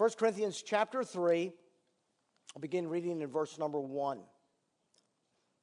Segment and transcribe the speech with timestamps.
[0.00, 1.52] 1 Corinthians chapter 3,
[2.56, 4.18] I'll begin reading in verse number 1.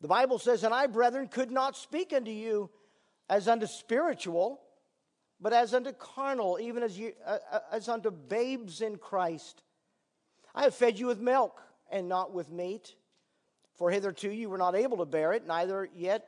[0.02, 2.70] The Bible says, And I, brethren, could not speak unto you
[3.32, 4.62] as unto spiritual,
[5.42, 9.64] but as unto carnal, even as, you, uh, uh, as unto babes in Christ.
[10.54, 11.60] I have fed you with milk
[11.92, 12.94] and not with meat,
[13.74, 16.28] for hitherto you were not able to bear it, neither yet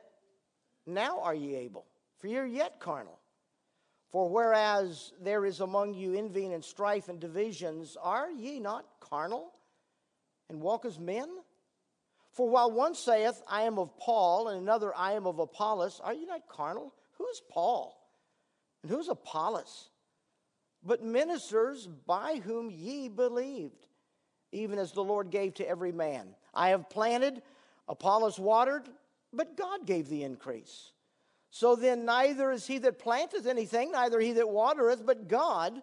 [0.84, 1.86] now are ye able,
[2.18, 3.19] for ye are yet carnal.
[4.10, 9.52] For whereas there is among you envying and strife and divisions, are ye not carnal
[10.48, 11.28] and walk as men?
[12.32, 16.14] For while one saith, I am of Paul, and another, I am of Apollos, are
[16.14, 16.92] ye not carnal?
[17.18, 17.96] Who is Paul?
[18.82, 19.90] And who's Apollos?
[20.82, 23.86] But ministers by whom ye believed,
[24.50, 26.34] even as the Lord gave to every man.
[26.54, 27.42] I have planted,
[27.88, 28.88] Apollos watered,
[29.32, 30.92] but God gave the increase.
[31.50, 35.82] So then, neither is he that planteth anything, neither he that watereth, but God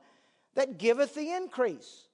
[0.56, 2.08] that giveth the increase.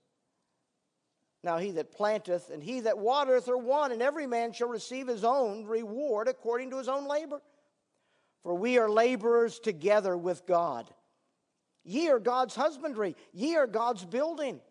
[1.44, 5.08] Now, he that planteth and he that watereth are one, and every man shall receive
[5.08, 7.42] his own reward according to his own labor.
[8.42, 10.90] For we are laborers together with God.
[11.84, 14.62] Ye are God's husbandry, ye are God's building.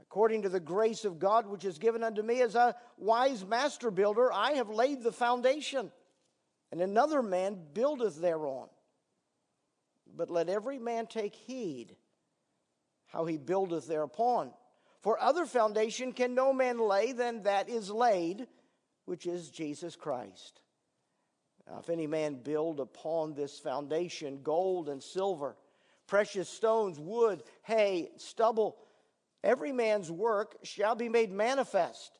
[0.00, 3.90] According to the grace of God which is given unto me as a wise master
[3.90, 5.92] builder, I have laid the foundation,
[6.72, 8.68] and another man buildeth thereon.
[10.16, 11.96] But let every man take heed
[13.06, 14.52] how he buildeth thereupon.
[15.00, 18.46] For other foundation can no man lay than that is laid,
[19.04, 20.60] which is Jesus Christ.
[21.66, 25.56] Now, if any man build upon this foundation gold and silver,
[26.06, 28.76] precious stones, wood, hay, stubble,
[29.42, 32.19] Every man's work shall be made manifest,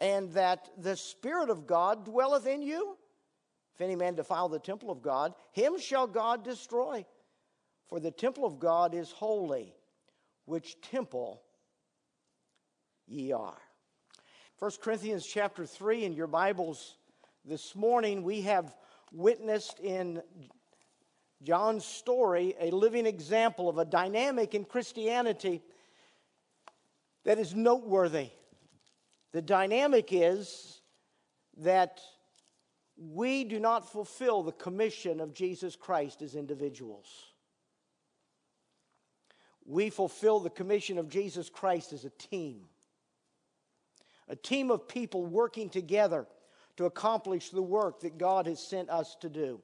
[0.00, 2.96] and that the Spirit of God dwelleth in you?
[3.74, 7.04] If any man defile the temple of God, him shall God destroy.
[7.88, 9.74] For the temple of God is holy,
[10.44, 11.42] which temple
[13.06, 13.58] ye are.
[14.58, 16.96] 1 Corinthians chapter 3 in your Bibles
[17.44, 18.74] this morning, we have
[19.12, 20.20] witnessed in
[21.42, 25.62] John's story a living example of a dynamic in Christianity
[27.24, 28.30] that is noteworthy.
[29.32, 30.80] The dynamic is
[31.58, 32.00] that
[32.96, 37.06] we do not fulfill the commission of Jesus Christ as individuals.
[39.64, 42.62] We fulfill the commission of Jesus Christ as a team.
[44.28, 46.26] A team of people working together
[46.76, 49.60] to accomplish the work that God has sent us to do.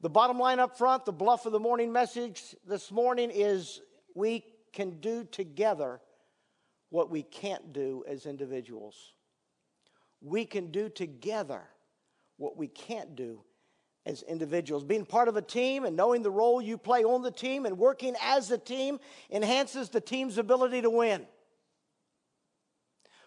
[0.00, 3.80] The bottom line up front, the BLUF of the morning message this morning is
[4.14, 6.00] we can do together
[6.90, 9.12] what we can't do as individuals.
[10.20, 11.62] We can do together
[12.36, 13.42] what we can't do
[14.04, 14.84] as individuals.
[14.84, 17.78] Being part of a team and knowing the role you play on the team and
[17.78, 18.98] working as a team
[19.30, 21.26] enhances the team's ability to win.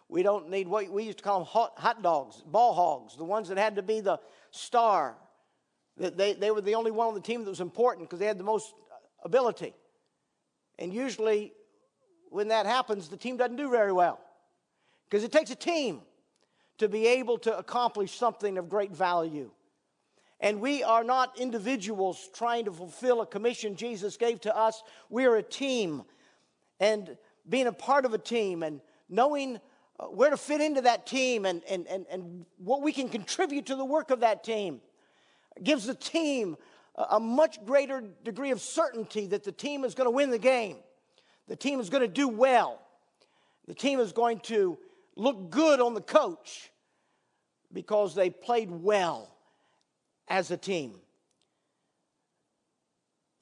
[0.09, 3.23] We don't need what we used to call them hot, hot dogs, ball hogs, the
[3.23, 4.19] ones that had to be the
[4.51, 5.15] star.
[5.97, 8.37] They, they were the only one on the team that was important because they had
[8.37, 8.73] the most
[9.23, 9.73] ability.
[10.77, 11.53] And usually
[12.33, 14.19] when that happens, the team doesn't do very well.
[15.09, 16.01] Because it takes a team
[16.79, 19.51] to be able to accomplish something of great value.
[20.39, 24.83] And we are not individuals trying to fulfill a commission Jesus gave to us.
[25.09, 26.03] We are a team.
[26.79, 27.15] And
[27.47, 29.59] being a part of a team and knowing
[29.99, 33.67] uh, where to fit into that team and, and, and, and what we can contribute
[33.67, 34.81] to the work of that team
[35.61, 36.57] gives the team
[36.95, 40.77] a much greater degree of certainty that the team is going to win the game.
[41.47, 42.79] The team is going to do well.
[43.67, 44.77] The team is going to
[45.15, 46.71] look good on the coach
[47.71, 49.29] because they played well
[50.27, 50.95] as a team.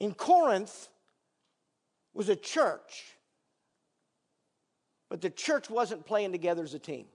[0.00, 0.88] In Corinth
[2.14, 3.16] was a church,
[5.08, 7.06] but the church wasn't playing together as a team.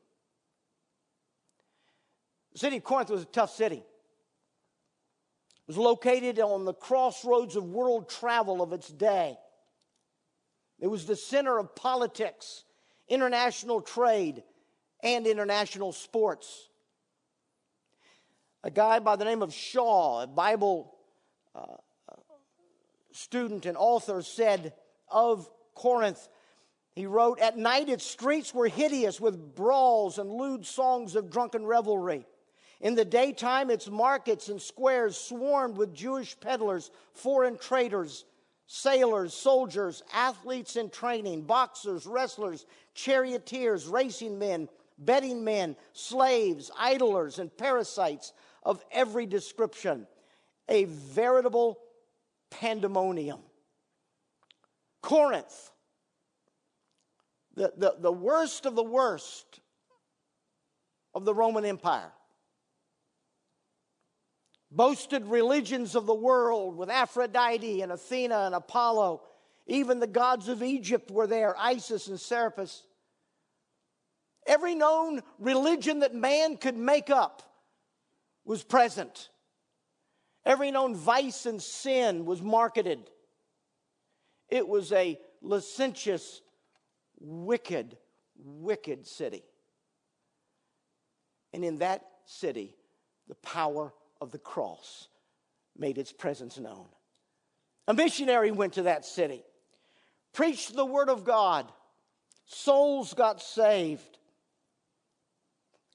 [2.53, 3.83] The city of Corinth was a tough city.
[5.67, 9.38] It was located on the crossroads of world travel of its day.
[10.79, 12.63] It was the center of politics,
[13.07, 14.44] international trade,
[15.01, 16.69] and international sports.
[18.63, 20.95] A guy by the name of Shaw, a Bible
[21.56, 21.77] uh,
[23.12, 24.74] student and author, said
[25.09, 26.27] of Corinth,
[26.94, 31.65] He wrote, At night its streets were hideous with brawls and lewd songs of drunken
[31.65, 32.25] revelry.
[32.79, 38.25] In the daytime, its markets and squares swarmed with Jewish peddlers, foreign traders,
[38.67, 44.69] sailors, soldiers, athletes in training, boxers, wrestlers, charioteers, racing men,
[44.99, 48.33] betting men, slaves, idlers, and parasites
[48.63, 50.05] of every description.
[50.69, 51.79] A veritable
[52.51, 53.39] pandemonium.
[55.01, 55.71] Corinth
[57.57, 59.59] the, the, the worst of the worst
[61.15, 62.11] of the Roman Empire.
[64.77, 69.24] Boasted religions of the world with Aphrodite and Athena and Apollo.
[69.65, 72.83] Even the gods of Egypt were there, Isis and Serapis.
[74.45, 77.41] Every known religion that man could make up
[78.45, 79.29] was present.
[80.45, 83.09] Every known vice and sin was marketed.
[84.47, 86.41] It was a licentious
[87.19, 87.97] wicked,
[88.38, 89.44] wicked city.
[91.51, 92.75] And in that city,
[93.27, 93.91] the power
[94.21, 95.07] of the cross
[95.77, 96.85] made its presence known.
[97.87, 99.43] A missionary went to that city,
[100.33, 101.71] preached the word of God,
[102.45, 104.17] souls got saved.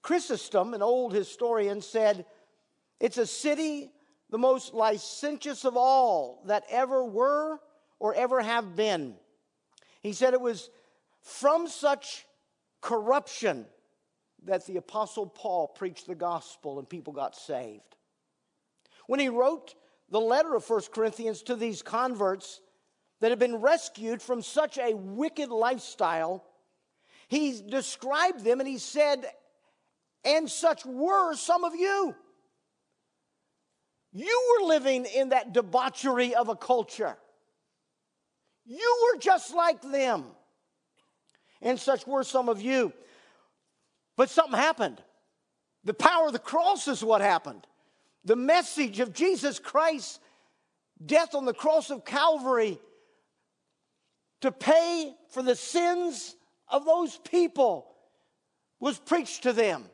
[0.03, 2.25] Chrysostom, an old historian, said,
[2.99, 3.91] It's a city
[4.31, 7.61] the most licentious of all that ever were
[8.01, 9.15] or ever have been.
[10.01, 10.71] He said it was
[11.21, 12.27] from such
[12.81, 13.67] corruption
[14.45, 17.95] that the Apostle Paul preached the gospel and people got saved.
[19.07, 19.75] When he wrote
[20.11, 22.61] the letter of First Corinthians to these converts
[23.21, 26.45] that had been rescued from such a wicked lifestyle,
[27.29, 29.25] he described them and he said,
[30.25, 32.15] And such were some of you.
[34.13, 37.17] You were living in that debauchery of a culture.
[38.65, 40.25] You were just like them
[41.63, 42.93] and such were some of you.
[44.17, 45.03] But something happened.
[45.85, 47.67] The power of the cross is what happened.
[48.25, 50.21] The message of Jesus Christ's
[51.05, 52.79] death on the cross of Calvary
[54.43, 56.37] to pay for the sins
[56.69, 57.89] of those people
[58.81, 59.85] was preached to them.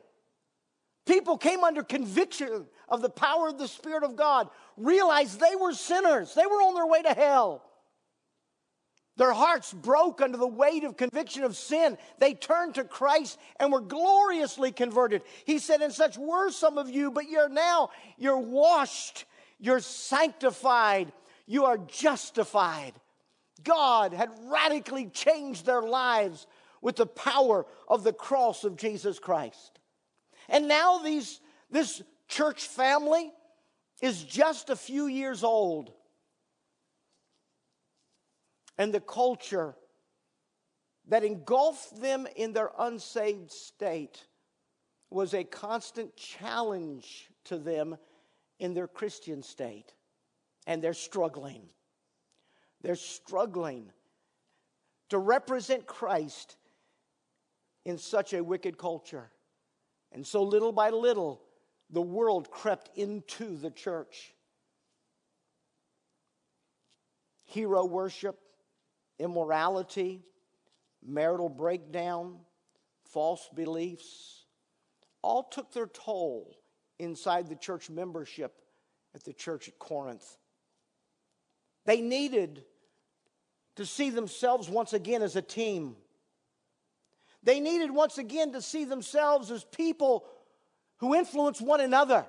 [1.05, 5.73] People came under conviction of the power of the Spirit of God, realized they were
[5.73, 7.63] sinners, they were on their way to hell.
[9.19, 11.97] Their hearts broke under the weight of conviction of sin.
[12.19, 15.23] They turned to Christ and were gloriously converted.
[15.43, 19.25] He said, And such were some of you, but you're now, you're washed,
[19.59, 21.11] you're sanctified,
[21.45, 22.93] you are justified.
[23.61, 26.47] God had radically changed their lives
[26.81, 29.79] with the power of the cross of Jesus Christ.
[30.47, 33.33] And now these, this church family
[34.01, 35.91] is just a few years old
[38.79, 39.75] and the culture
[41.09, 44.25] that engulfed them in their unsaved state
[45.09, 47.97] was a constant challenge to them
[48.57, 49.93] in their Christian state.
[50.65, 51.63] And they're struggling.
[52.81, 53.91] They're struggling
[55.09, 56.55] to represent Christ
[57.83, 59.29] in such a wicked culture.
[60.13, 61.41] And so, little by little,
[61.89, 64.33] the world crept into the church.
[67.45, 68.39] Hero worship,
[69.19, 70.23] immorality,
[71.05, 72.37] marital breakdown,
[73.03, 74.45] false beliefs,
[75.21, 76.57] all took their toll
[76.97, 78.61] inside the church membership
[79.13, 80.37] at the church at Corinth.
[81.85, 82.63] They needed
[83.75, 85.95] to see themselves once again as a team.
[87.43, 90.25] They needed once again to see themselves as people
[90.97, 92.25] who influence one another.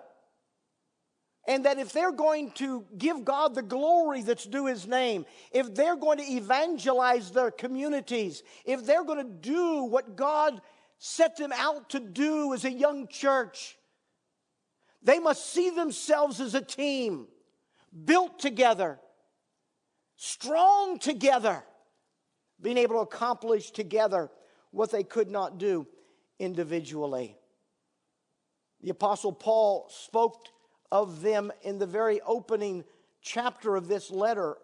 [1.49, 5.75] And that if they're going to give God the glory that's due his name, if
[5.75, 10.61] they're going to evangelize their communities, if they're going to do what God
[10.99, 13.79] set them out to do as a young church,
[15.03, 17.27] they must see themselves as a team,
[18.05, 19.01] built together,
[20.17, 21.65] strong together,
[22.61, 24.31] being able to accomplish together
[24.71, 25.87] what they could not do
[26.39, 27.37] individually.
[28.83, 30.47] The Apostle Paul spoke
[30.93, 32.85] of them in the very opening
[33.23, 34.57] chapter of this letter.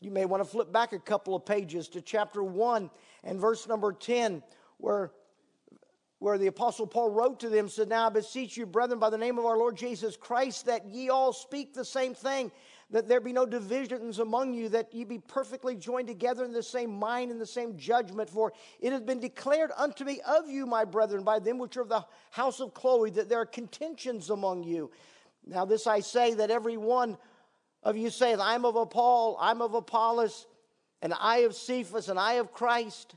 [0.00, 2.90] You may want to flip back a couple of pages to chapter 1
[3.22, 4.42] and verse number 10,
[4.78, 5.12] where,
[6.18, 9.18] where the Apostle Paul wrote to them, said, Now I beseech you, brethren, by the
[9.18, 12.52] name of our Lord Jesus Christ, that ye all speak the same thing,
[12.90, 16.62] that there be no divisions among you, that ye be perfectly joined together in the
[16.62, 18.28] same mind and the same judgment.
[18.28, 21.82] For it has been declared unto me of you, my brethren, by them which are
[21.82, 24.90] of the house of Chloe, that there are contentions among you.
[25.46, 27.18] Now, this I say that every one
[27.82, 30.46] of you saith, I'm of Paul, I'm of Apollos,
[31.02, 33.14] and I of Cephas, and I of Christ.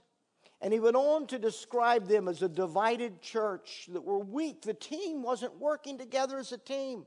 [0.59, 4.61] And he went on to describe them as a divided church that were weak.
[4.61, 7.05] The team wasn't working together as a team.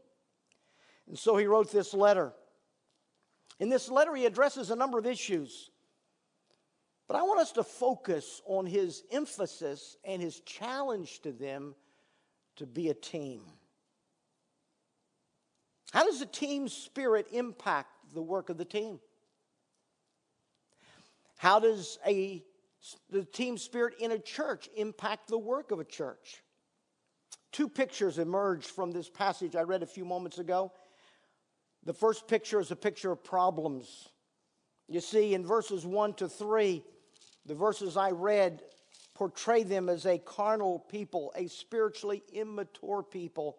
[1.09, 2.33] And so he wrote this letter.
[3.59, 5.71] In this letter, he addresses a number of issues.
[7.09, 11.75] But I want us to focus on his emphasis and his challenge to them
[12.57, 13.43] to be a team.
[15.91, 19.01] How does the team spirit impact the work of the team?
[21.37, 22.45] How does a,
[23.11, 26.43] the team spirit in a church impact the work of a church?
[27.53, 30.73] Two pictures emerge from this passage I read a few moments ago.
[31.85, 34.09] The first picture is a picture of problems.
[34.87, 36.83] You see, in verses 1 to 3,
[37.47, 38.63] the verses I read
[39.15, 43.59] portray them as a carnal people, a spiritually immature people.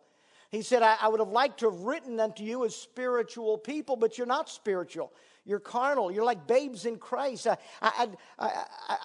[0.51, 3.95] He said, I, I, would have liked to have written unto you as spiritual people,
[3.95, 5.13] but you're not spiritual.
[5.45, 6.11] You're carnal.
[6.11, 7.47] You're like babes in Christ.
[7.81, 8.53] I, I,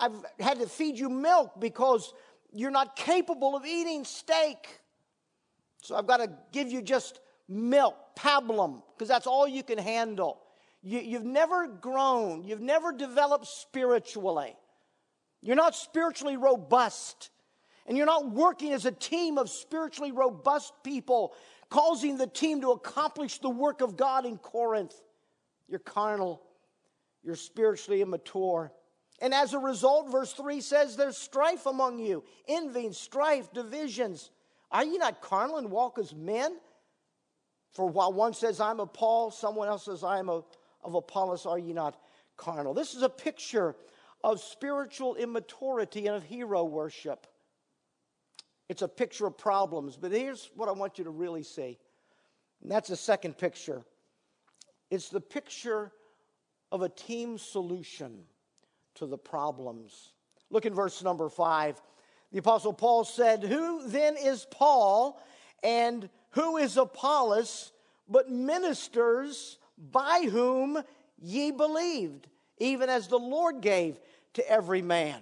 [0.01, 2.13] have had to feed you milk because
[2.53, 4.81] you're not capable of eating steak.
[5.83, 10.41] So I've got to give you just milk, pablum, because that's all you can handle.
[10.83, 14.57] You, you've never grown, you've never developed spiritually.
[15.43, 17.31] You're not spiritually robust.
[17.87, 21.35] And you're not working as a team of spiritually robust people,
[21.71, 24.95] causing the team to accomplish the work of God in Corinth.
[25.69, 26.43] You're carnal,
[27.23, 28.73] you're spiritually immature.
[29.21, 34.31] And as a result, verse 3 says there's strife among you, envy, strife, divisions.
[34.71, 36.57] Are you not carnal and walk as men?
[37.73, 40.45] For while one says, I'm of Paul, someone else says, I am of,
[40.83, 41.97] of Apollos, are you not
[42.37, 42.75] carnal?
[42.75, 43.77] This is a picture
[44.25, 47.27] of spiritual immaturity and of hero worship.
[48.69, 51.79] It's a picture of problems, but here's what I want you to really see.
[52.63, 53.83] And that's the second picture.
[54.91, 55.93] It's the picture
[56.73, 58.25] of a team solution
[58.97, 60.13] to the problems.
[60.51, 61.81] Look in verse number five.
[62.33, 65.21] The Apostle Paul said, Who then is Paul
[65.63, 67.73] and who is Apollos
[68.09, 70.83] but ministers by whom
[71.19, 73.99] ye believed, even as the Lord gave
[74.35, 75.21] to every man?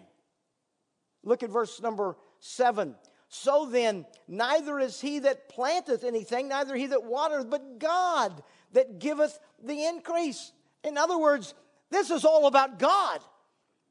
[1.22, 2.94] Look at verse number seven.
[3.36, 9.00] So then, neither is he that planteth anything, neither he that watereth, but God that
[9.00, 10.52] giveth the increase.
[10.84, 11.52] In other words,
[11.90, 13.20] this is all about God,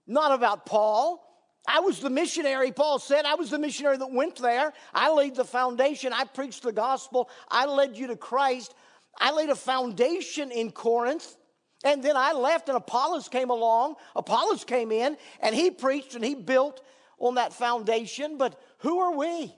[0.07, 1.21] not about Paul.
[1.67, 3.25] I was the missionary, Paul said.
[3.25, 4.71] I was the missionary that went there.
[4.93, 6.13] I laid the foundation.
[6.13, 7.29] I preached the gospel.
[7.49, 8.73] I led you to Christ.
[9.19, 11.35] I laid a foundation in Corinth.
[11.83, 13.95] And then I left, and Apollos came along.
[14.15, 16.81] Apollos came in, and he preached and he built
[17.19, 18.37] on that foundation.
[18.37, 19.55] But who are we?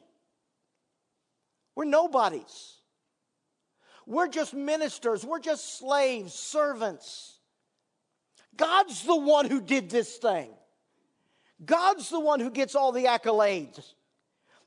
[1.76, 2.76] We're nobodies.
[4.06, 5.26] We're just ministers.
[5.26, 7.40] We're just slaves, servants.
[8.56, 10.50] God's the one who did this thing.
[11.64, 13.94] God's the one who gets all the accolades.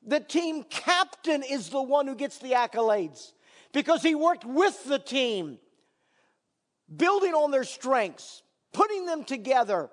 [0.05, 3.31] The team captain is the one who gets the accolades
[3.73, 5.57] because he worked with the team,
[6.93, 9.89] building on their strengths, putting them together,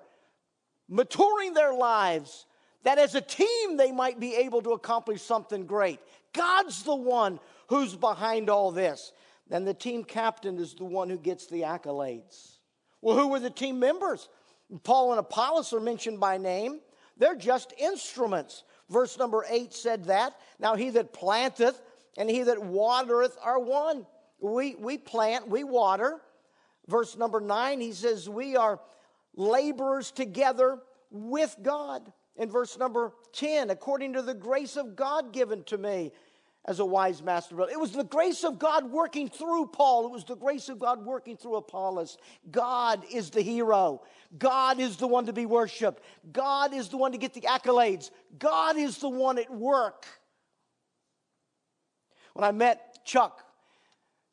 [0.89, 2.45] maturing their lives,
[2.83, 5.99] that as a team they might be able to accomplish something great.
[6.33, 9.11] God's the one who's behind all this.
[9.49, 12.57] And the team captain is the one who gets the accolades.
[13.01, 14.27] Well, who were the team members?
[14.83, 16.81] Paul and Apollos are mentioned by name.
[17.17, 18.63] They're just instruments.
[18.89, 20.33] Verse number eight said that.
[20.59, 21.81] Now, he that planteth
[22.17, 24.05] and he that watereth are one.
[24.39, 26.19] We, we plant, we water.
[26.87, 28.79] Verse number nine, he says, We are
[29.35, 30.79] laborers together
[31.09, 36.11] with God in verse number 10 according to the grace of God given to me
[36.67, 37.55] as a wise master.
[37.55, 37.71] Builder.
[37.71, 40.05] It was the grace of God working through Paul.
[40.05, 42.17] It was the grace of God working through Apollos.
[42.51, 44.01] God is the hero.
[44.37, 46.03] God is the one to be worshiped.
[46.31, 48.11] God is the one to get the accolades.
[48.37, 50.05] God is the one at work.
[52.33, 53.43] When I met Chuck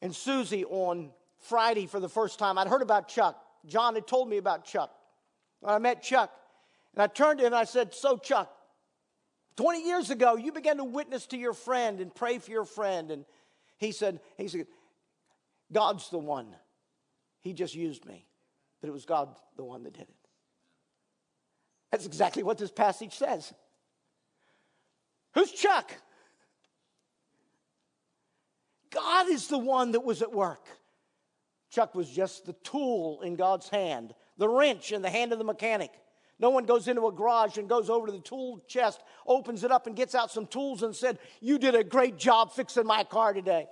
[0.02, 3.40] and Susie on Friday for the first time, I'd heard about Chuck.
[3.66, 4.90] John had told me about Chuck.
[5.60, 6.30] When I met Chuck,
[6.94, 8.50] and I turned to him and I said, So, Chuck,
[9.56, 13.10] 20 years ago, you began to witness to your friend and pray for your friend.
[13.10, 13.24] And
[13.78, 14.66] he said, he said,
[15.72, 16.54] God's the one.
[17.40, 18.26] He just used me.
[18.80, 20.14] But it was God the one that did it.
[21.90, 23.52] That's exactly what this passage says.
[25.34, 25.92] Who's Chuck?
[28.90, 30.66] God is the one that was at work.
[31.70, 35.44] Chuck was just the tool in God's hand, the wrench in the hand of the
[35.44, 35.90] mechanic.
[36.38, 39.70] No one goes into a garage and goes over to the tool chest, opens it
[39.70, 43.04] up, and gets out some tools and said, You did a great job fixing my
[43.04, 43.66] car today.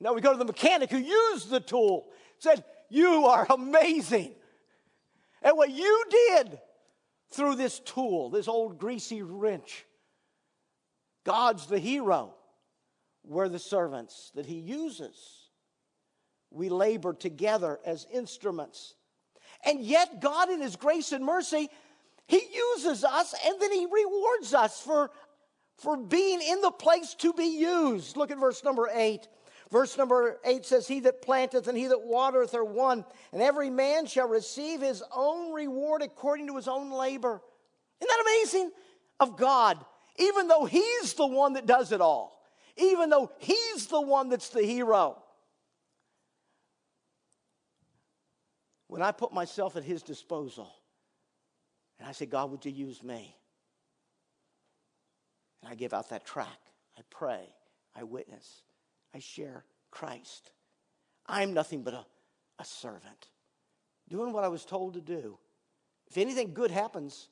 [0.00, 2.06] Now we go to the mechanic who used the tool,
[2.38, 4.34] said, You are amazing
[5.42, 6.58] And what you did.
[7.30, 9.84] through this tool, this old greasy wrench.
[11.24, 12.34] God's the hero.
[13.22, 15.50] We're the servants that He uses.
[16.50, 18.94] We labor together as instruments.
[19.64, 21.68] And yet, God, in His grace and mercy,
[22.26, 25.10] He uses us and then He rewards us for,
[25.76, 28.16] for being in the place to be used.
[28.16, 29.28] Look at verse number eight.
[29.70, 33.68] Verse number eight says, He that planteth and he that watereth are one, and every
[33.68, 37.42] man shall receive his own reward according to his own labor.
[38.00, 38.70] Isn't that amazing?
[39.20, 39.84] Of God,
[40.16, 42.40] even though He's the one that does it all,
[42.76, 45.22] even though He's the one that's the hero.
[48.88, 50.72] When I put myself at His disposal,
[51.98, 53.36] and I say, God, would you use me?
[55.62, 56.58] And I give out that track.
[56.96, 57.52] I pray.
[57.94, 58.62] I witness.
[59.14, 60.50] I share Christ.
[61.26, 62.04] I'm nothing but a,
[62.58, 63.28] a servant,
[64.08, 65.38] doing what I was told to do.
[66.06, 67.28] If anything good happens,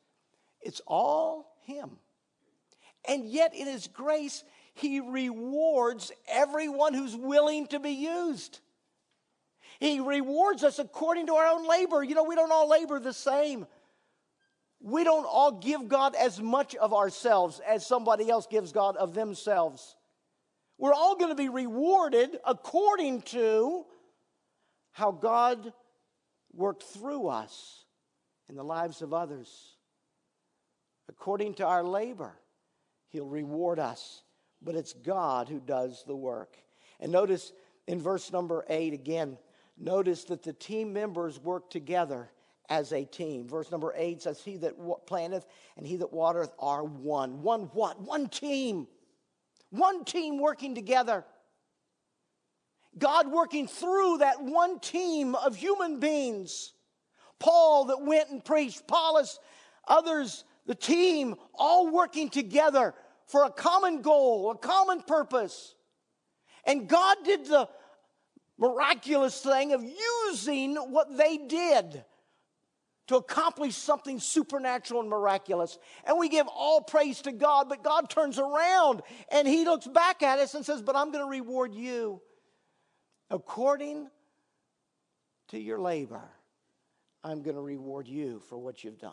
[0.61, 1.93] it's all Him.
[3.09, 4.45] And yet, in His grace,
[4.75, 8.61] He rewards everyone who's willing to be used.
[9.81, 12.03] He rewards us according to our own labor.
[12.03, 13.67] You know, we don't all labor the same.
[14.81, 19.15] We don't all give God as much of ourselves as somebody else gives God of
[19.15, 19.97] themselves.
[20.79, 23.87] We're all going to be rewarded according to
[24.93, 25.73] how God
[26.53, 27.85] worked through us
[28.49, 29.77] in the lives of others.
[31.09, 32.35] According to our labor,
[33.09, 34.23] He'll reward us.
[34.63, 36.57] But it's God who does the work.
[36.99, 37.53] And notice
[37.87, 39.39] in verse number eight again,
[39.79, 42.31] notice that the team members work together
[42.69, 43.49] as a team.
[43.49, 44.75] Verse number eight says, He that
[45.07, 47.43] planteth and he that watereth are one.
[47.43, 48.01] One what?
[48.01, 48.87] One team.
[49.71, 51.25] One team working together.
[52.99, 56.73] God working through that one team of human beings.
[57.39, 59.39] Paul that went and preached, Apollos,
[59.87, 62.95] others, the team, all working together
[63.27, 65.75] for a common goal, a common purpose.
[66.65, 67.69] And God did the
[68.59, 72.05] miraculous thing of using what they did
[73.09, 75.79] to accomplish something supernatural and miraculous.
[76.05, 80.23] And we give all praise to God, but God turns around and He looks back
[80.23, 82.21] at us and says, But I'm going to reward you
[83.31, 84.09] according
[85.49, 86.23] to your labor.
[87.23, 89.13] I'm going to reward you for what you've done.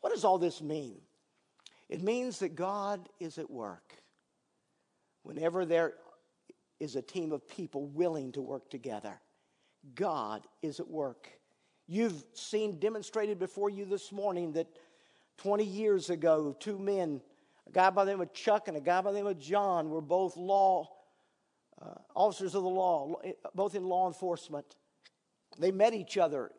[0.00, 1.00] What does all this mean?
[1.88, 3.94] It means that God is at work.
[5.22, 5.94] Whenever there
[6.80, 9.20] is a team of people willing to work together,
[9.94, 11.28] God is at work.
[11.86, 14.66] You've seen demonstrated before you this morning that
[15.38, 17.20] 20 years ago, two men,
[17.66, 19.90] a guy by the name of Chuck and a guy by the name of John,
[19.90, 20.88] were both law
[21.82, 23.14] uh, officers of the law,
[23.54, 24.76] both in law enforcement.
[25.58, 26.50] They met each other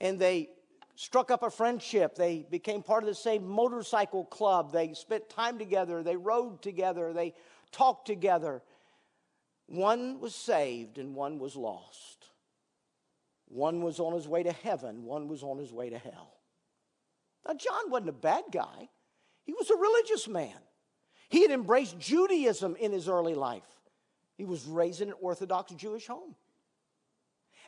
[0.00, 0.50] and they
[0.94, 2.14] struck up a friendship.
[2.14, 4.72] They became part of the same motorcycle club.
[4.72, 6.02] They spent time together.
[6.02, 7.12] They rode together.
[7.12, 7.34] They
[7.70, 8.62] talked together.
[9.72, 12.26] One was saved and one was lost.
[13.48, 16.34] One was on his way to heaven, one was on his way to hell.
[17.48, 18.90] Now, John wasn't a bad guy,
[19.44, 20.58] he was a religious man.
[21.30, 23.62] He had embraced Judaism in his early life.
[24.36, 26.34] He was raised in an Orthodox Jewish home.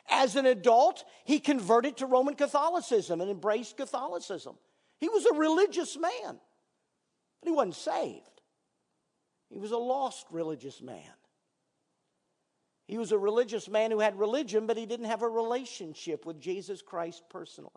[0.07, 4.57] As an adult, he converted to Roman Catholicism and embraced Catholicism.
[4.99, 6.39] He was a religious man,
[7.41, 8.41] but he wasn't saved.
[9.49, 11.01] He was a lost religious man.
[12.87, 16.39] He was a religious man who had religion, but he didn't have a relationship with
[16.39, 17.71] Jesus Christ personally.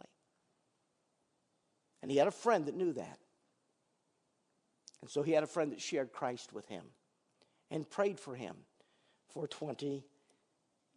[2.02, 3.18] And he had a friend that knew that.
[5.00, 6.84] And so he had a friend that shared Christ with him
[7.70, 8.56] and prayed for him
[9.28, 10.04] for 20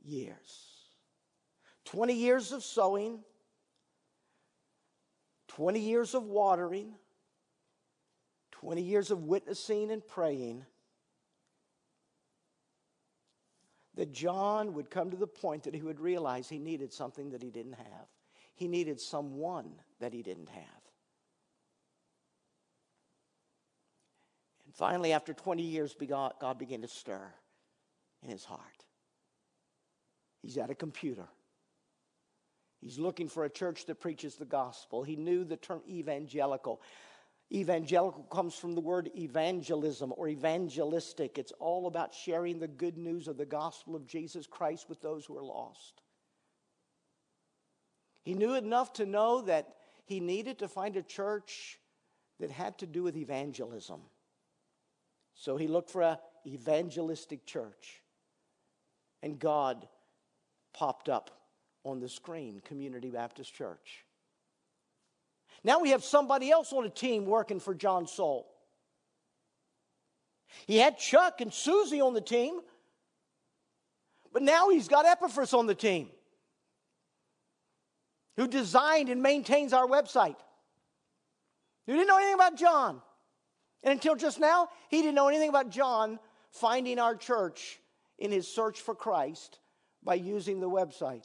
[0.04, 0.67] years.
[1.86, 3.19] 20 years of sowing,
[5.47, 6.93] 20 years of watering,
[8.52, 10.65] 20 years of witnessing and praying,
[14.02, 17.44] that John would come to the point that he would realize he needed something that
[17.44, 18.08] he didn't have.
[18.56, 20.64] He needed someone that he didn't have.
[24.66, 27.32] And finally, after 20 years, God began to stir
[28.24, 28.60] in his heart.
[30.42, 31.28] He's at a computer.
[32.80, 35.04] He's looking for a church that preaches the gospel.
[35.04, 36.82] He knew the term evangelical.
[37.54, 41.38] Evangelical comes from the word evangelism or evangelistic.
[41.38, 45.26] It's all about sharing the good news of the gospel of Jesus Christ with those
[45.26, 46.02] who are lost.
[48.24, 51.78] He knew enough to know that he needed to find a church
[52.40, 54.02] that had to do with evangelism.
[55.34, 58.02] So he looked for a evangelistic church.
[59.24, 59.88] And God
[60.74, 61.32] popped up
[61.84, 64.06] on the screen Community Baptist Church.
[65.63, 68.47] Now we have somebody else on a team working for John Soule.
[70.67, 72.60] He had Chuck and Susie on the team,
[74.34, 76.10] but now he's got Epaphras on the team
[78.38, 80.36] who designed and maintains our website.
[81.86, 83.02] Who didn't know anything about John.
[83.84, 86.19] And until just now, he didn't know anything about John
[86.52, 87.80] finding our church
[88.19, 89.60] in his search for Christ
[90.04, 91.24] by using the website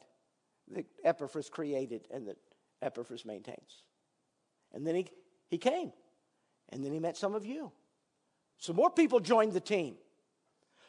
[0.72, 2.38] that Epaphras created and that
[2.82, 3.82] Epaphras maintains.
[4.72, 5.06] And then he,
[5.48, 5.92] he came.
[6.70, 7.72] And then he met some of you.
[8.58, 9.96] So more people joined the team.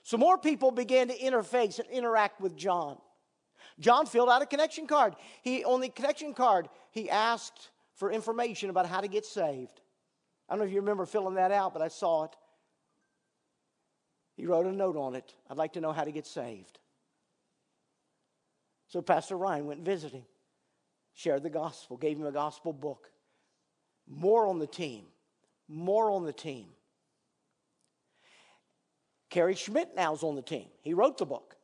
[0.03, 2.97] So more people began to interface and interact with John.
[3.79, 5.15] John filled out a connection card.
[5.41, 9.81] He on the connection card, he asked for information about how to get saved.
[10.47, 12.35] I don't know if you remember filling that out, but I saw it.
[14.35, 15.33] He wrote a note on it.
[15.49, 16.79] I'd like to know how to get saved.
[18.87, 20.25] So Pastor Ryan went and visited him,
[21.13, 23.09] shared the gospel, gave him a gospel book.
[24.07, 25.05] More on the team.
[25.67, 26.67] More on the team.
[29.29, 30.67] Kerry Schmidt now's on the team.
[30.81, 31.55] He wrote the book.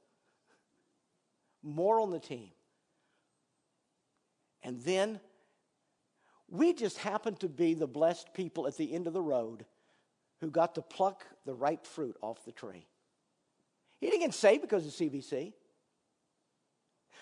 [1.61, 2.49] More on the team.
[4.61, 5.19] And then
[6.49, 9.65] we just happened to be the blessed people at the end of the road
[10.41, 12.85] who got to pluck the ripe fruit off the tree.
[13.99, 15.53] He didn't get saved because of CBC.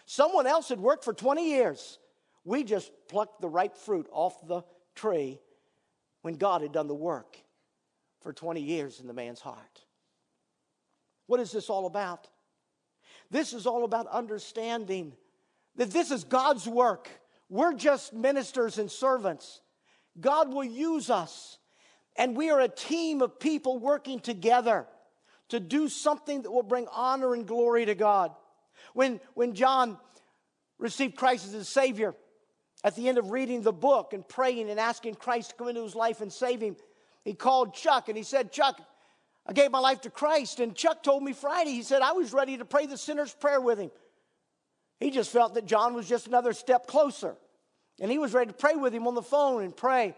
[0.05, 1.99] Someone else had worked for 20 years.
[2.43, 4.63] We just plucked the ripe fruit off the
[4.95, 5.39] tree
[6.21, 7.37] when God had done the work
[8.21, 9.85] for 20 years in the man's heart.
[11.27, 12.27] What is this all about?
[13.29, 15.13] This is all about understanding
[15.75, 17.09] that this is God's work.
[17.49, 19.61] We're just ministers and servants.
[20.19, 21.57] God will use us,
[22.17, 24.85] and we are a team of people working together
[25.49, 28.31] to do something that will bring honor and glory to God.
[28.93, 29.97] When, when John
[30.77, 32.13] received Christ as his Savior,
[32.83, 35.83] at the end of reading the book and praying and asking Christ to come into
[35.83, 36.75] his life and save him,
[37.23, 38.81] he called Chuck and he said, Chuck,
[39.45, 40.59] I gave my life to Christ.
[40.59, 43.61] And Chuck told me Friday, he said, I was ready to pray the sinner's prayer
[43.61, 43.91] with him.
[44.99, 47.35] He just felt that John was just another step closer.
[47.99, 50.15] And he was ready to pray with him on the phone and pray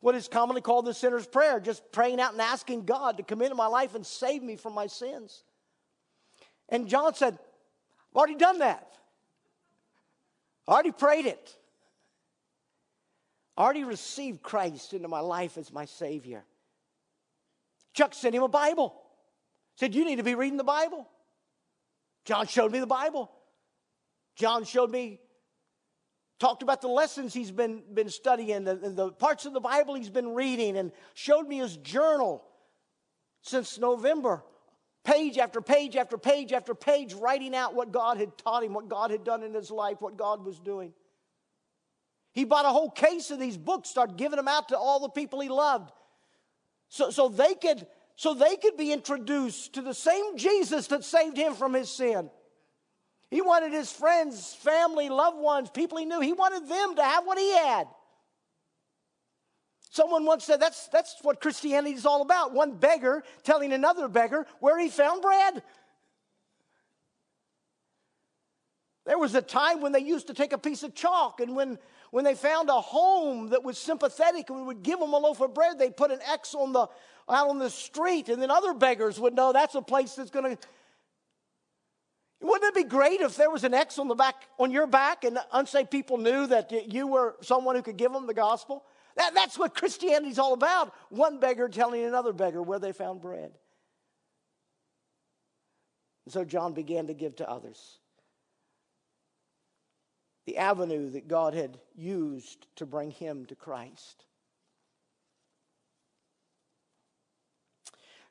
[0.00, 3.42] what is commonly called the sinner's prayer, just praying out and asking God to come
[3.42, 5.42] into my life and save me from my sins.
[6.68, 8.92] And John said, I've already done that.
[10.66, 11.57] I already prayed it.
[13.58, 16.44] I already received Christ into my life as my Savior.
[17.92, 18.94] Chuck sent him a Bible.
[19.74, 21.08] Said, You need to be reading the Bible.
[22.24, 23.28] John showed me the Bible.
[24.36, 25.18] John showed me,
[26.38, 30.08] talked about the lessons he's been, been studying, the, the parts of the Bible he's
[30.08, 32.44] been reading, and showed me his journal
[33.42, 34.44] since November.
[35.02, 38.88] Page after page after page after page, writing out what God had taught him, what
[38.88, 40.92] God had done in his life, what God was doing.
[42.38, 45.08] He bought a whole case of these books, started giving them out to all the
[45.08, 45.90] people he loved.
[46.88, 51.36] So, so they could so they could be introduced to the same Jesus that saved
[51.36, 52.30] him from his sin.
[53.28, 57.26] He wanted his friends, family, loved ones, people he knew, he wanted them to have
[57.26, 57.88] what he had.
[59.90, 64.46] Someone once said that's, that's what Christianity is all about one beggar telling another beggar
[64.60, 65.60] where he found bread.
[69.06, 71.78] There was a time when they used to take a piece of chalk and when
[72.10, 75.54] when they found a home that was sympathetic and would give them a loaf of
[75.54, 76.86] bread, they'd put an X on the,
[77.28, 80.56] out on the street, and then other beggars would know that's a place that's going
[80.56, 80.68] to.
[82.40, 85.24] Wouldn't it be great if there was an X on the back, on your back,
[85.24, 88.84] and unsaved people knew that you were someone who could give them the gospel?
[89.16, 90.94] That, that's what Christianity's all about.
[91.10, 93.52] One beggar telling another beggar where they found bread.
[96.24, 97.98] And so John began to give to others
[100.48, 104.24] the avenue that God had used to bring him to Christ.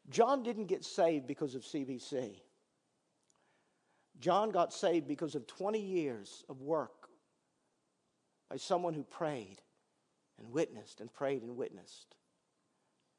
[0.09, 2.41] John didn't get saved because of CBC.
[4.19, 7.07] John got saved because of 20 years of work
[8.49, 9.61] by someone who prayed
[10.39, 12.15] and witnessed and prayed and witnessed.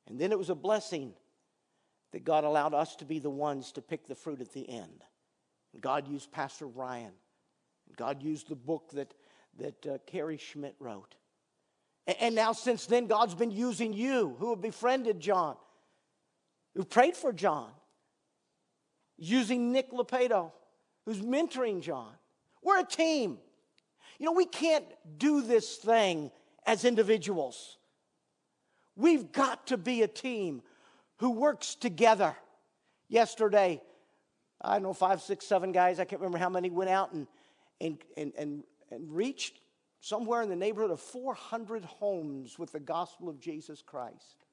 [0.08, 1.12] And then it was a blessing
[2.10, 5.04] that God allowed us to be the ones to pick the fruit at the end.
[5.80, 7.12] God used Pastor Ryan
[7.96, 9.14] God used the book that,
[9.58, 11.14] that uh, Kerry Schmidt wrote.
[12.06, 15.56] And, and now, since then, God's been using you who have befriended John,
[16.74, 17.70] who prayed for John,
[19.16, 20.52] using Nick Lepedo,
[21.04, 22.12] who's mentoring John.
[22.62, 23.38] We're a team.
[24.18, 24.84] You know, we can't
[25.16, 26.30] do this thing
[26.66, 27.78] as individuals.
[28.96, 30.62] We've got to be a team
[31.18, 32.34] who works together.
[33.08, 33.80] Yesterday,
[34.60, 37.26] I don't know, five, six, seven guys, I can't remember how many, went out and
[37.80, 39.60] and, and, and, and reached
[40.00, 44.44] somewhere in the neighborhood of 400 homes with the gospel of Jesus Christ.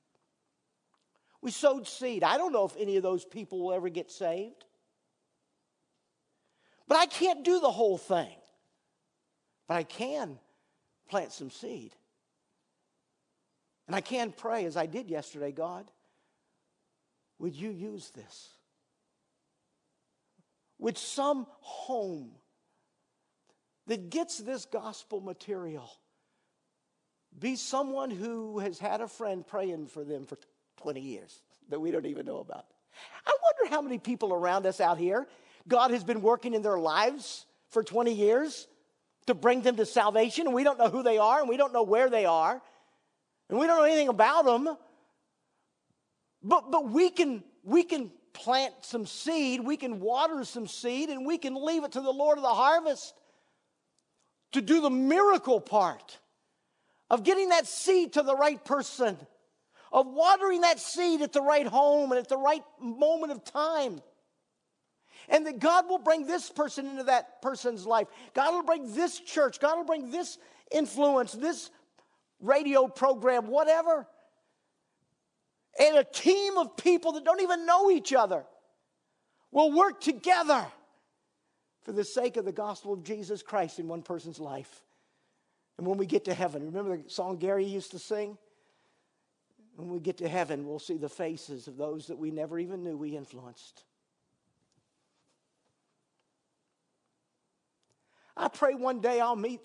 [1.41, 2.23] We sowed seed.
[2.23, 4.65] I don't know if any of those people will ever get saved.
[6.87, 8.35] But I can't do the whole thing.
[9.67, 10.39] But I can
[11.09, 11.93] plant some seed.
[13.87, 15.89] And I can pray as I did yesterday God,
[17.37, 18.49] would you use this?
[20.79, 22.31] Would some home
[23.87, 25.89] that gets this gospel material
[27.37, 30.37] be someone who has had a friend praying for them for
[30.77, 32.65] 20 years that we don't even know about?
[33.25, 35.27] I wonder how many people around us out here
[35.67, 38.67] God has been working in their lives for 20 years
[39.25, 41.73] to bring them to salvation, and we don't know who they are, and we don't
[41.73, 42.61] know where they are,
[43.49, 44.77] and we don't know anything about them.
[46.43, 51.25] But, but we, can, we can plant some seed, we can water some seed, and
[51.25, 53.15] we can leave it to the Lord of the harvest
[54.55, 56.17] to do the miracle part
[57.09, 59.17] of getting that seed to the right person,
[59.91, 64.01] of watering that seed at the right home and at the right moment of time.
[65.27, 68.07] And that God will bring this person into that person's life.
[68.33, 69.59] God will bring this church.
[69.59, 70.37] God will bring this
[70.71, 71.69] influence, this
[72.39, 74.07] radio program, whatever.
[75.79, 78.45] And a team of people that don't even know each other
[79.51, 80.65] will work together
[81.85, 84.81] for the sake of the gospel of Jesus Christ in one person's life.
[85.77, 88.37] And when we get to heaven, remember the song Gary used to sing?
[89.75, 92.83] When we get to heaven, we'll see the faces of those that we never even
[92.83, 93.83] knew we influenced.
[98.35, 99.61] I pray one day I'll meet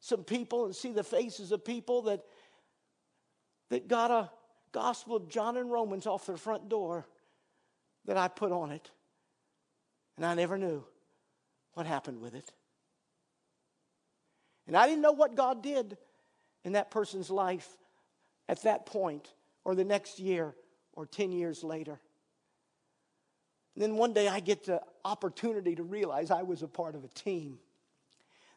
[0.00, 2.22] some people and see the faces of people that,
[3.68, 4.30] that got a
[4.72, 7.06] Gospel of John and Romans off their front door
[8.06, 8.90] that I put on it.
[10.16, 10.82] And I never knew
[11.74, 12.52] what happened with it.
[14.66, 15.96] And I didn't know what God did
[16.64, 17.68] in that person's life
[18.48, 19.32] at that point
[19.64, 20.54] or the next year
[20.94, 21.98] or 10 years later.
[23.74, 27.04] And then one day I get the opportunity to realize I was a part of
[27.04, 27.58] a team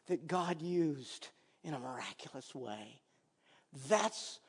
[0.06, 1.28] that God used
[1.64, 3.00] in a miraculous way.
[3.88, 4.40] That's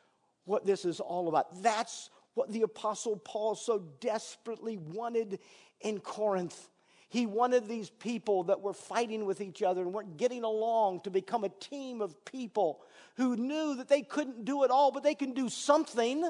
[0.46, 1.64] what this is all about.
[1.64, 5.40] That's what the Apostle Paul so desperately wanted
[5.82, 6.70] in Corinth.
[7.10, 11.10] He wanted these people that were fighting with each other and weren't getting along to
[11.10, 12.82] become a team of people
[13.16, 16.30] who knew that they couldn't do it all, but they can do something.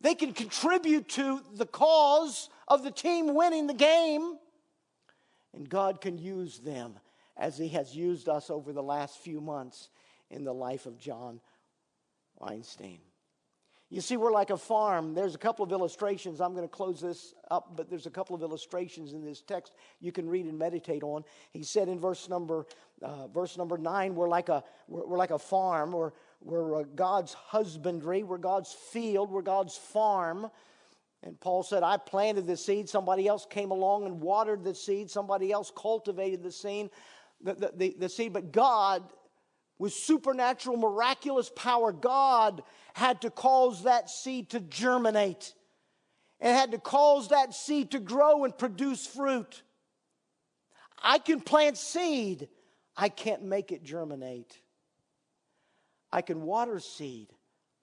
[0.00, 4.38] They can contribute to the cause of the team winning the game,
[5.54, 6.98] and God can use them
[7.36, 9.88] as He has used us over the last few months
[10.30, 11.40] in the life of John
[12.38, 12.98] Weinstein.
[13.92, 15.12] You see, we're like a farm.
[15.12, 16.40] There's a couple of illustrations.
[16.40, 19.74] I'm going to close this up, but there's a couple of illustrations in this text
[20.00, 21.24] you can read and meditate on.
[21.50, 22.64] He said in verse number,
[23.02, 25.92] uh, verse number nine, we're like a, we're, we're like a farm.
[25.92, 28.22] We're, we're uh, God's husbandry.
[28.22, 29.30] We're God's field.
[29.30, 30.50] We're God's farm.
[31.22, 32.88] And Paul said, I planted the seed.
[32.88, 35.10] Somebody else came along and watered the seed.
[35.10, 36.88] Somebody else cultivated the seed.
[37.42, 38.32] The, the, the, the seed.
[38.32, 39.02] But God
[39.82, 42.62] with supernatural, miraculous power, God
[42.94, 45.54] had to cause that seed to germinate
[46.38, 49.64] and had to cause that seed to grow and produce fruit.
[51.02, 52.48] I can plant seed,
[52.96, 54.56] I can't make it germinate.
[56.12, 57.32] I can water seed,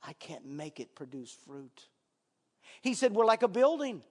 [0.02, 1.90] I can't make it produce fruit.
[2.82, 4.04] He said, We're like a building.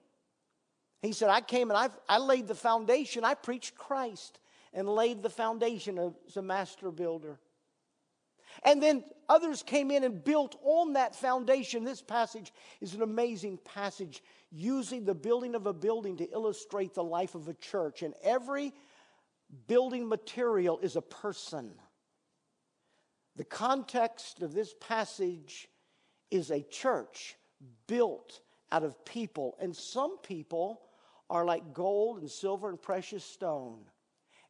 [1.01, 3.25] He said, I came and i I laid the foundation.
[3.25, 4.37] I preached Christ
[4.73, 5.97] and laid the foundation
[6.27, 7.39] as a master builder.
[8.63, 11.83] And then others came in and built on that foundation.
[11.83, 17.03] This passage is an amazing passage using the building of a building to illustrate the
[17.03, 18.01] life of a church.
[18.01, 18.73] And every
[19.67, 21.71] building material is a person.
[23.35, 25.69] The context of this passage
[26.31, 27.35] is a church
[27.87, 29.55] built out of people.
[29.59, 30.81] And some people
[31.29, 33.79] are like gold and silver and precious stone.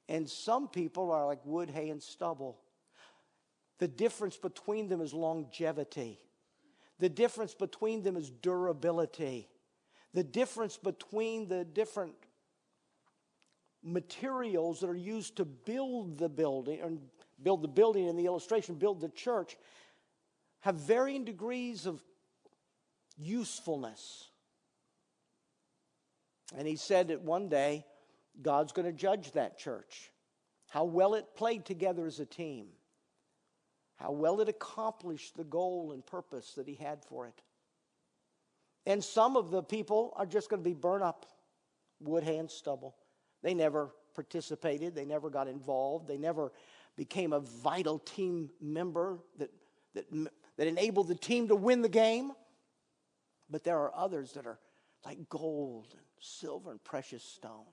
[0.08, 2.60] And some people are like wood, hay, and stubble.
[3.80, 6.20] The difference between them is longevity.
[7.00, 9.48] The difference between them is durability.
[10.14, 12.14] The difference between the different
[13.82, 17.00] materials that are used to build the building and
[17.42, 19.56] build the building in the illustration, build the church,
[20.60, 22.04] have varying degrees of
[23.18, 24.28] usefulness.
[26.58, 27.86] And he said that one day
[28.42, 30.12] God's going to judge that church,
[30.68, 32.68] how well it played together as a team
[34.00, 37.42] how well it accomplished the goal and purpose that he had for it.
[38.86, 41.26] And some of the people are just going to be burnt up,
[42.00, 42.96] wood, hand, stubble.
[43.44, 46.52] They never participated, they never got involved, they never
[46.96, 49.52] became a vital team member that,
[49.94, 50.06] that,
[50.58, 52.32] that enabled the team to win the game.
[53.50, 54.60] But there are others that are
[55.06, 57.66] like gold and silver and precious stone.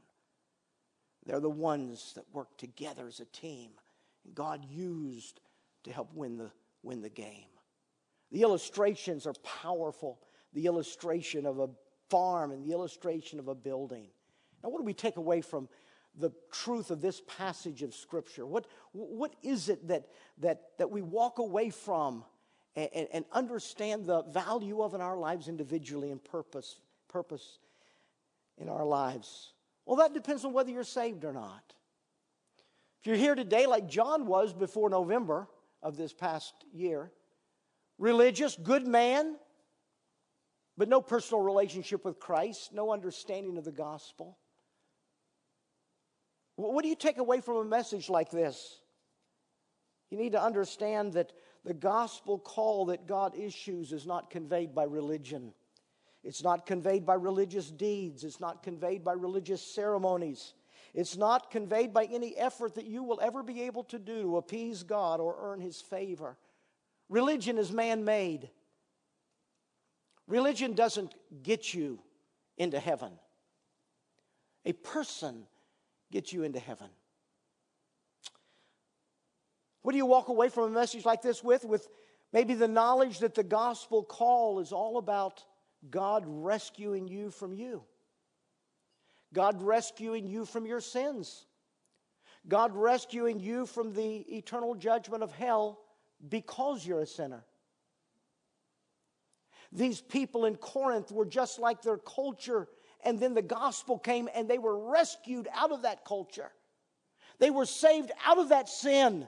[1.24, 3.70] They're the ones that work together as a team.
[4.24, 5.40] And God used
[5.86, 6.50] to help win the,
[6.82, 7.46] win the game.
[8.30, 10.20] The illustrations are powerful.
[10.52, 11.68] The illustration of a
[12.10, 14.08] farm and the illustration of a building.
[14.62, 15.68] Now, what do we take away from
[16.18, 18.46] the truth of this passage of Scripture?
[18.46, 22.24] What, what is it that, that, that we walk away from
[22.74, 27.58] and, and understand the value of in our lives individually and purpose, purpose
[28.58, 29.52] in our lives?
[29.84, 31.74] Well, that depends on whether you're saved or not.
[33.00, 35.46] If you're here today, like John was before November
[35.86, 37.12] of this past year,
[37.96, 39.36] religious, good man,
[40.76, 44.36] but no personal relationship with Christ, no understanding of the gospel.
[46.56, 48.80] What do you take away from a message like this?
[50.10, 51.32] You need to understand that
[51.64, 55.52] the gospel call that God issues is not conveyed by religion.
[56.24, 58.24] It's not conveyed by religious deeds.
[58.24, 60.52] It's not conveyed by religious ceremonies.
[60.96, 64.36] It's not conveyed by any effort that you will ever be able to do to
[64.38, 66.38] appease God or earn His favor.
[67.10, 68.48] Religion is man made.
[70.26, 72.00] Religion doesn't get you
[72.56, 73.12] into heaven,
[74.64, 75.46] a person
[76.10, 76.88] gets you into heaven.
[79.82, 81.64] What do you walk away from a message like this with?
[81.64, 81.86] With
[82.32, 85.44] maybe the knowledge that the gospel call is all about
[85.90, 87.84] God rescuing you from you,
[89.32, 91.46] God rescuing you from your sins,
[92.48, 95.80] God rescuing you from the eternal judgment of hell
[96.28, 97.44] because you're a sinner.
[99.72, 102.68] These people in Corinth were just like their culture,
[103.04, 106.50] and then the gospel came and they were rescued out of that culture.
[107.38, 109.26] They were saved out of that sin.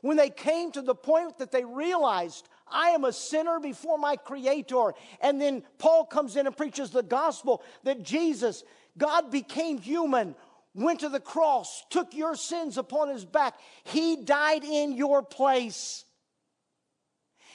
[0.00, 4.16] When they came to the point that they realized, I am a sinner before my
[4.16, 4.92] Creator.
[5.20, 8.64] And then Paul comes in and preaches the gospel that Jesus,
[8.98, 10.34] God became human,
[10.74, 13.54] went to the cross, took your sins upon his back.
[13.84, 16.04] He died in your place.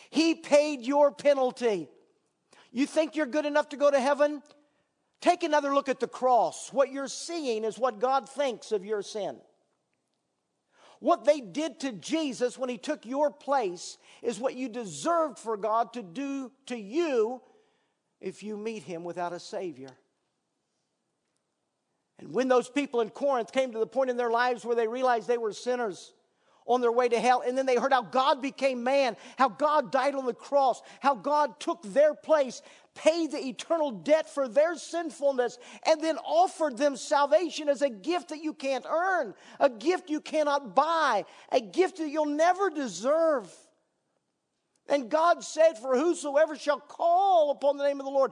[0.10, 1.88] He paid your penalty.
[2.72, 4.42] You think you're good enough to go to heaven?
[5.22, 6.74] Take another look at the cross.
[6.74, 9.38] What you're seeing is what God thinks of your sin.
[11.00, 15.58] What they did to Jesus when he took your place is what you deserved for
[15.58, 17.42] God to do to you
[18.20, 19.90] if you meet him without a Savior.
[22.22, 24.88] And when those people in Corinth came to the point in their lives where they
[24.88, 26.14] realized they were sinners,
[26.66, 27.44] on their way to hell.
[27.46, 31.16] And then they heard how God became man, how God died on the cross, how
[31.16, 32.62] God took their place,
[32.96, 38.30] paid the eternal debt for their sinfulness, and then offered them salvation as a gift
[38.30, 43.52] that you can't earn, a gift you cannot buy, a gift that you'll never deserve.
[44.88, 48.32] And God said, For whosoever shall call upon the name of the Lord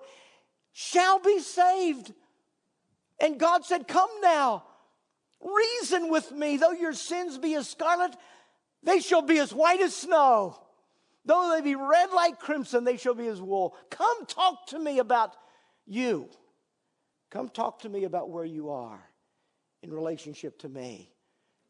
[0.73, 2.13] shall be saved.
[3.21, 4.63] And God said, Come now.
[5.41, 8.13] Reason with me, though your sins be as scarlet,
[8.83, 10.59] they shall be as white as snow.
[11.25, 13.75] Though they be red like crimson, they shall be as wool.
[13.89, 15.35] Come talk to me about
[15.85, 16.29] you.
[17.29, 19.01] Come talk to me about where you are
[19.81, 21.11] in relationship to me.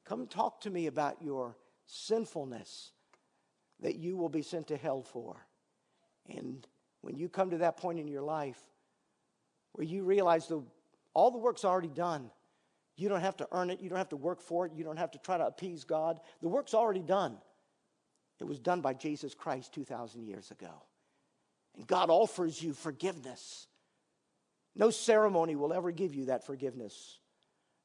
[0.05, 2.91] Come talk to me about your sinfulness
[3.81, 5.45] that you will be sent to hell for.
[6.27, 6.65] And
[7.01, 8.59] when you come to that point in your life
[9.73, 10.63] where you realize the,
[11.13, 12.31] all the work's already done,
[12.95, 13.79] you don't have to earn it.
[13.79, 14.73] You don't have to work for it.
[14.75, 16.19] You don't have to try to appease God.
[16.41, 17.37] The work's already done.
[18.41, 20.83] It was done by Jesus Christ 2,000 years ago.
[21.77, 23.67] And God offers you forgiveness.
[24.75, 27.19] No ceremony will ever give you that forgiveness.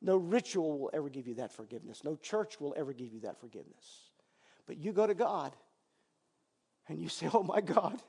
[0.02, 2.02] No ritual will ever give you that forgiveness.
[2.04, 4.10] No church will ever give you that forgiveness.
[4.66, 5.54] But you go to God
[6.88, 8.00] and you say, Oh my God,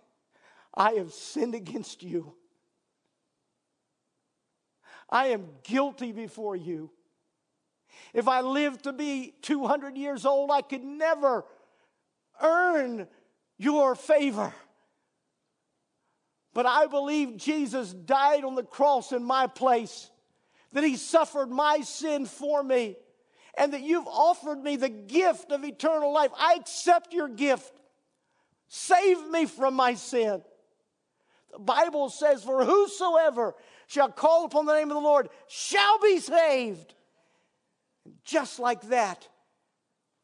[0.73, 2.34] I have sinned against you.
[5.10, 6.91] I am guilty before you.
[8.14, 11.45] If I lived to be 200 years old, I could never
[12.41, 13.08] earn
[13.58, 14.53] your favor.
[16.53, 20.10] But I believe Jesus died on the cross in my place,
[20.72, 22.95] that he suffered my sin for me,
[23.58, 26.32] and that you've offered me the gift of eternal life.
[26.38, 27.74] I accept your gift.
[28.68, 30.41] Save me from my sin.
[31.51, 33.56] The Bible says, For whosoever
[33.88, 36.94] shall call upon the name of the Lord shall be saved.
[38.24, 39.28] Just like that,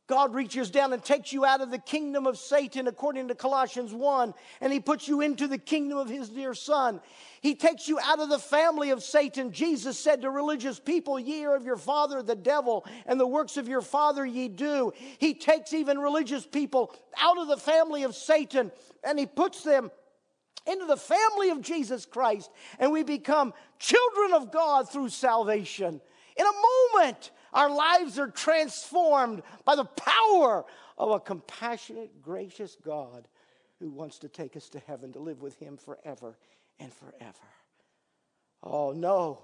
[0.07, 3.93] God reaches down and takes you out of the kingdom of Satan, according to Colossians
[3.93, 6.99] 1, and He puts you into the kingdom of His dear Son.
[7.39, 9.51] He takes you out of the family of Satan.
[9.53, 13.55] Jesus said to religious people, Ye are of your father, the devil, and the works
[13.55, 14.91] of your father ye do.
[15.17, 18.71] He takes even religious people out of the family of Satan
[19.03, 19.91] and He puts them
[20.67, 26.01] into the family of Jesus Christ, and we become children of God through salvation.
[26.37, 30.65] In a moment, our lives are transformed by the power
[30.97, 33.27] of a compassionate, gracious God
[33.79, 36.37] who wants to take us to heaven to live with Him forever
[36.79, 37.47] and forever.
[38.63, 39.41] Oh, no.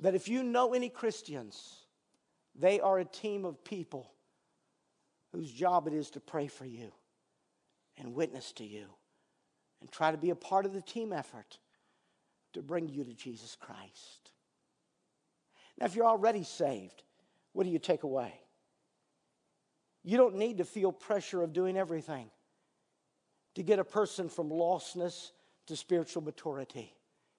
[0.00, 1.84] That if you know any Christians,
[2.54, 4.12] they are a team of people
[5.32, 6.92] whose job it is to pray for you
[7.98, 8.86] and witness to you
[9.80, 11.58] and try to be a part of the team effort
[12.52, 14.30] to bring you to Jesus Christ.
[15.78, 17.02] Now, if you're already saved,
[17.52, 18.32] what do you take away?
[20.02, 22.30] You don't need to feel pressure of doing everything
[23.54, 25.30] to get a person from lostness
[25.66, 26.94] to spiritual maturity.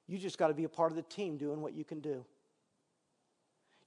[0.08, 2.26] You just got to be a part of the team doing what you can do.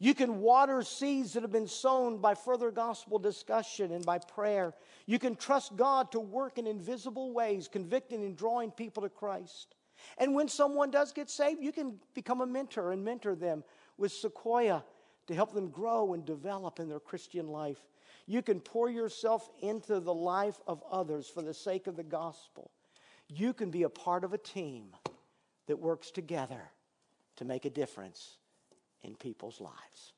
[0.00, 4.74] You can water seeds that have been sown by further gospel discussion and by prayer.
[5.06, 9.74] You can trust God to work in invisible ways, convicting and drawing people to Christ.
[10.16, 13.64] And when someone does get saved, you can become a mentor and mentor them
[13.96, 14.84] with Sequoia
[15.26, 17.80] to help them grow and develop in their Christian life.
[18.26, 22.70] You can pour yourself into the life of others for the sake of the gospel.
[23.28, 24.92] You can be a part of a team
[25.66, 26.70] that works together
[27.36, 28.37] to make a difference
[29.02, 30.12] in people's lives.